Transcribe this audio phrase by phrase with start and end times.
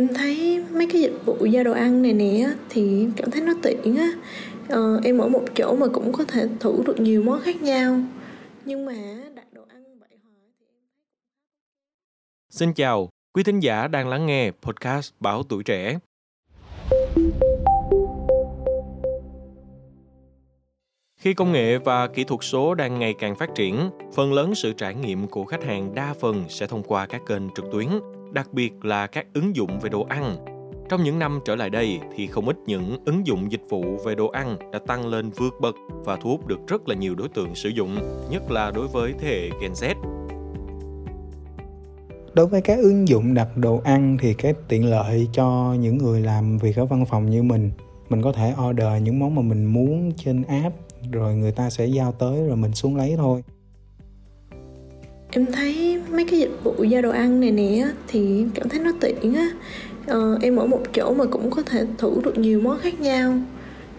[0.00, 3.52] em thấy mấy cái dịch vụ giao đồ ăn này nè thì cảm thấy nó
[3.62, 4.12] tiện á.
[4.68, 8.00] Ờ, em ở một chỗ mà cũng có thể thử được nhiều món khác nhau.
[8.64, 8.94] Nhưng mà
[9.34, 10.82] đặt đồ ăn vậy hoài thì em
[12.50, 15.98] Xin chào, quý thính giả đang lắng nghe podcast Báo Tuổi Trẻ.
[21.20, 24.72] Khi công nghệ và kỹ thuật số đang ngày càng phát triển, phần lớn sự
[24.72, 27.88] trải nghiệm của khách hàng đa phần sẽ thông qua các kênh trực tuyến,
[28.32, 30.36] đặc biệt là các ứng dụng về đồ ăn.
[30.88, 34.14] Trong những năm trở lại đây thì không ít những ứng dụng dịch vụ về
[34.14, 37.28] đồ ăn đã tăng lên vượt bậc và thu hút được rất là nhiều đối
[37.28, 37.96] tượng sử dụng,
[38.30, 39.94] nhất là đối với thế hệ Gen Z.
[42.34, 46.20] Đối với các ứng dụng đặt đồ ăn thì cái tiện lợi cho những người
[46.20, 47.70] làm việc ở văn phòng như mình
[48.08, 50.76] mình có thể order những món mà mình muốn trên app
[51.12, 53.42] rồi người ta sẽ giao tới rồi mình xuống lấy thôi
[55.30, 58.92] em thấy mấy cái dịch vụ giao đồ ăn này nè thì cảm thấy nó
[59.00, 59.50] tiện á.
[60.06, 63.34] Ờ, em ở một chỗ mà cũng có thể thử được nhiều món khác nhau.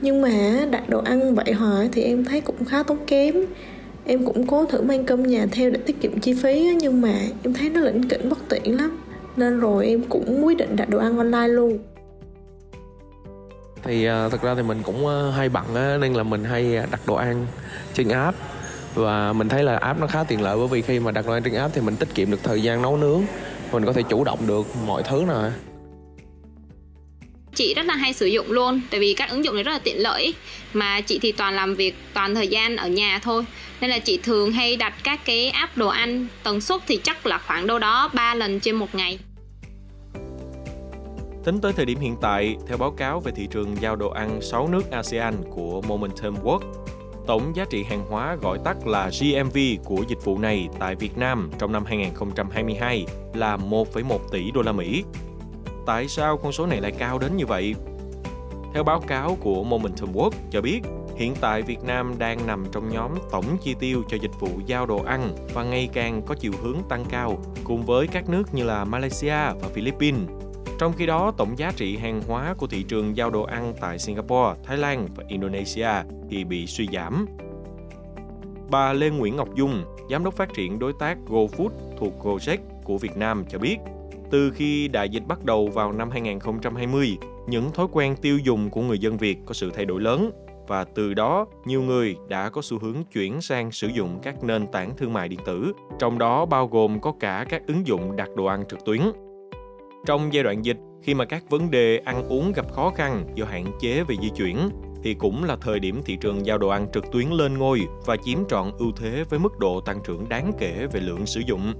[0.00, 3.34] Nhưng mà đặt đồ ăn vậy hoài thì em thấy cũng khá tốn kém.
[4.04, 7.00] Em cũng cố thử mang cơm nhà theo để tiết kiệm chi phí á, nhưng
[7.00, 8.98] mà em thấy nó lỉnh kỉnh bất tiện lắm.
[9.36, 11.78] Nên rồi em cũng quyết định đặt đồ ăn online luôn.
[13.82, 16.76] Thì uh, thật ra thì mình cũng uh, hay bận á, nên là mình hay
[16.76, 17.46] ờ, đặt đồ ăn
[17.94, 18.36] trên app
[18.94, 21.32] và mình thấy là app nó khá tiện lợi bởi vì khi mà đặt đồ
[21.32, 23.22] ăn trên app thì mình tiết kiệm được thời gian nấu nướng.
[23.72, 25.50] Mình có thể chủ động được mọi thứ nè.
[27.54, 29.78] Chị rất là hay sử dụng luôn tại vì các ứng dụng này rất là
[29.78, 30.34] tiện lợi
[30.72, 33.44] mà chị thì toàn làm việc toàn thời gian ở nhà thôi.
[33.80, 37.26] Nên là chị thường hay đặt các cái app đồ ăn tần suất thì chắc
[37.26, 39.18] là khoảng đâu đó 3 lần trên một ngày.
[41.44, 44.42] Tính tới thời điểm hiện tại, theo báo cáo về thị trường giao đồ ăn
[44.42, 46.60] 6 nước ASEAN của Momentum Work,
[47.28, 51.18] tổng giá trị hàng hóa gọi tắt là GMV của dịch vụ này tại Việt
[51.18, 55.04] Nam trong năm 2022 là 1,1 tỷ đô la Mỹ.
[55.86, 57.74] Tại sao con số này lại cao đến như vậy?
[58.74, 60.80] Theo báo cáo của Momentum Work cho biết,
[61.16, 64.86] hiện tại Việt Nam đang nằm trong nhóm tổng chi tiêu cho dịch vụ giao
[64.86, 68.64] đồ ăn và ngày càng có chiều hướng tăng cao cùng với các nước như
[68.64, 70.47] là Malaysia và Philippines
[70.78, 73.98] trong khi đó, tổng giá trị hàng hóa của thị trường giao đồ ăn tại
[73.98, 75.90] Singapore, Thái Lan và Indonesia
[76.30, 77.26] thì bị suy giảm.
[78.70, 82.98] Bà Lê Nguyễn Ngọc Dung, giám đốc phát triển đối tác GoFood thuộc Gojek của
[82.98, 83.76] Việt Nam cho biết,
[84.30, 88.82] từ khi đại dịch bắt đầu vào năm 2020, những thói quen tiêu dùng của
[88.82, 90.30] người dân Việt có sự thay đổi lớn
[90.68, 94.66] và từ đó nhiều người đã có xu hướng chuyển sang sử dụng các nền
[94.66, 98.28] tảng thương mại điện tử, trong đó bao gồm có cả các ứng dụng đặt
[98.36, 99.02] đồ ăn trực tuyến.
[100.06, 103.44] Trong giai đoạn dịch, khi mà các vấn đề ăn uống gặp khó khăn do
[103.44, 104.70] hạn chế về di chuyển,
[105.02, 108.16] thì cũng là thời điểm thị trường giao đồ ăn trực tuyến lên ngôi và
[108.16, 111.74] chiếm trọn ưu thế với mức độ tăng trưởng đáng kể về lượng sử dụng.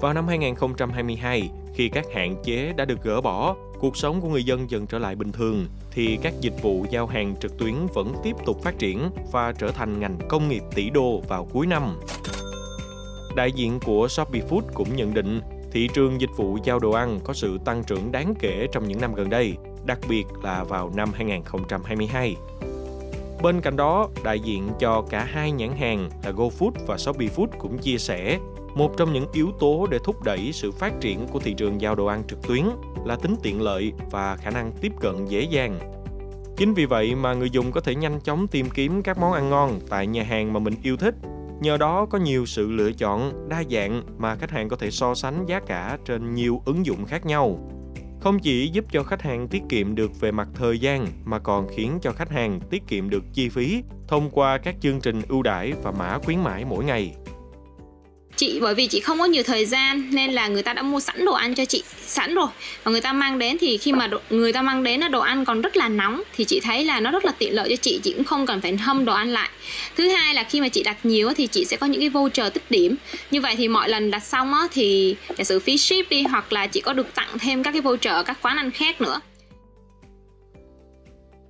[0.00, 4.44] Vào năm 2022, khi các hạn chế đã được gỡ bỏ, cuộc sống của người
[4.44, 8.14] dân dần trở lại bình thường, thì các dịch vụ giao hàng trực tuyến vẫn
[8.22, 11.82] tiếp tục phát triển và trở thành ngành công nghiệp tỷ đô vào cuối năm.
[13.36, 15.40] Đại diện của Shopee Food cũng nhận định
[15.72, 19.00] thị trường dịch vụ giao đồ ăn có sự tăng trưởng đáng kể trong những
[19.00, 19.56] năm gần đây,
[19.86, 22.36] đặc biệt là vào năm 2022.
[23.42, 27.78] Bên cạnh đó, đại diện cho cả hai nhãn hàng là GoFood và ShopeeFood cũng
[27.78, 28.38] chia sẻ
[28.74, 31.94] một trong những yếu tố để thúc đẩy sự phát triển của thị trường giao
[31.94, 32.64] đồ ăn trực tuyến
[33.04, 35.78] là tính tiện lợi và khả năng tiếp cận dễ dàng.
[36.56, 39.50] Chính vì vậy mà người dùng có thể nhanh chóng tìm kiếm các món ăn
[39.50, 41.14] ngon tại nhà hàng mà mình yêu thích
[41.60, 45.14] Nhờ đó có nhiều sự lựa chọn đa dạng mà khách hàng có thể so
[45.14, 47.70] sánh giá cả trên nhiều ứng dụng khác nhau.
[48.20, 51.68] Không chỉ giúp cho khách hàng tiết kiệm được về mặt thời gian mà còn
[51.76, 55.42] khiến cho khách hàng tiết kiệm được chi phí thông qua các chương trình ưu
[55.42, 57.14] đãi và mã khuyến mãi mỗi ngày
[58.38, 61.00] chị bởi vì chị không có nhiều thời gian nên là người ta đã mua
[61.00, 62.46] sẵn đồ ăn cho chị sẵn rồi.
[62.84, 65.20] Và người ta mang đến thì khi mà đồ, người ta mang đến là đồ
[65.20, 67.76] ăn còn rất là nóng thì chị thấy là nó rất là tiện lợi cho
[67.76, 69.48] chị chị cũng không cần phải hâm đồ ăn lại.
[69.96, 72.52] Thứ hai là khi mà chị đặt nhiều thì chị sẽ có những cái voucher
[72.52, 72.96] tích điểm.
[73.30, 76.52] Như vậy thì mọi lần đặt xong á thì giả sử phí ship đi hoặc
[76.52, 79.20] là chị có được tặng thêm các cái voucher ở các quán ăn khác nữa.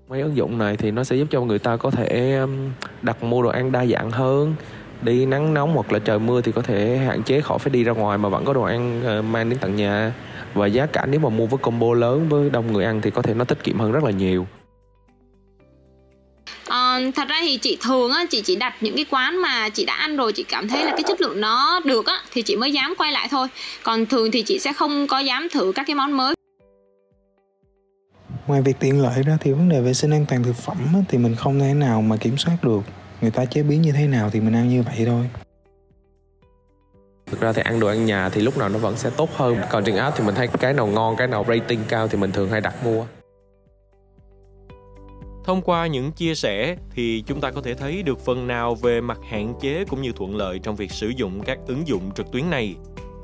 [0.08, 2.38] Mấy ứng dụng này thì nó sẽ giúp cho người ta có thể
[3.02, 4.54] đặt mua đồ ăn đa dạng hơn
[5.02, 7.84] đi nắng nóng hoặc là trời mưa thì có thể hạn chế khỏi phải đi
[7.84, 10.12] ra ngoài mà vẫn có đồ ăn ờ, mang đến tận nhà.
[10.54, 13.22] Và giá cả nếu mà mua với combo lớn với đông người ăn thì có
[13.22, 14.46] thể nó tiết kiệm hơn rất là nhiều.
[16.68, 19.84] À, thật ra thì chị thường á chị chỉ đặt những cái quán mà chị
[19.84, 22.56] đã ăn rồi chị cảm thấy là cái chất lượng nó được á thì chị
[22.56, 23.48] mới dám quay lại thôi.
[23.82, 26.34] Còn thường thì chị sẽ không có dám thử các cái món mới.
[28.46, 30.76] Ngoài việc tiện lợi ra thì vấn đề vệ sinh an toàn thực phẩm
[31.08, 32.80] thì mình không thể nào mà kiểm soát được
[33.20, 35.30] người ta chế biến như thế nào thì mình ăn như vậy thôi
[37.26, 39.56] thực ra thì ăn đồ ăn nhà thì lúc nào nó vẫn sẽ tốt hơn
[39.70, 42.32] còn trên app thì mình thấy cái nào ngon cái nào rating cao thì mình
[42.32, 43.04] thường hay đặt mua
[45.48, 49.00] Thông qua những chia sẻ thì chúng ta có thể thấy được phần nào về
[49.00, 52.32] mặt hạn chế cũng như thuận lợi trong việc sử dụng các ứng dụng trực
[52.32, 52.74] tuyến này.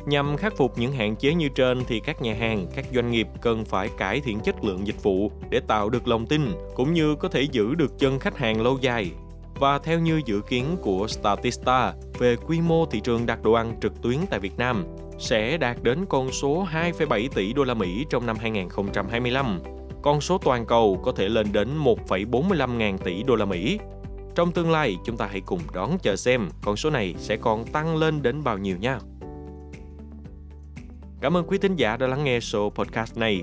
[0.07, 3.27] Nhằm khắc phục những hạn chế như trên thì các nhà hàng, các doanh nghiệp
[3.43, 7.15] cần phải cải thiện chất lượng dịch vụ để tạo được lòng tin cũng như
[7.15, 9.11] có thể giữ được chân khách hàng lâu dài.
[9.59, 13.79] Và theo như dự kiến của Statista về quy mô thị trường đặt đồ ăn
[13.81, 14.85] trực tuyến tại Việt Nam
[15.19, 19.61] sẽ đạt đến con số 2,7 tỷ đô la Mỹ trong năm 2025
[20.05, 23.79] con số toàn cầu có thể lên đến 1,45 ngàn tỷ đô la Mỹ.
[24.35, 27.65] Trong tương lai, chúng ta hãy cùng đón chờ xem con số này sẽ còn
[27.65, 28.99] tăng lên đến bao nhiêu nha.
[31.21, 33.43] Cảm ơn quý thính giả đã lắng nghe số podcast này.